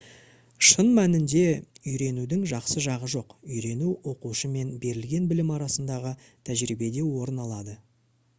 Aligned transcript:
шын 0.67 0.87
мәнінде 0.99 1.43
үйренудің 1.91 2.41
жақсы 2.53 2.83
жағы 2.85 3.11
жоқ 3.17 3.35
үйрену 3.51 3.91
оқушы 4.13 4.51
мен 4.57 4.73
берілген 4.87 5.29
білім 5.35 5.53
арасындағы 5.59 6.17
тәжірибеде 6.51 7.07
орын 7.15 7.47
алады 7.49 7.79